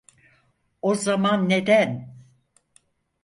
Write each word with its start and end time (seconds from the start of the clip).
O 0.81 0.95
zaman 0.95 1.49
neden? 1.49 2.15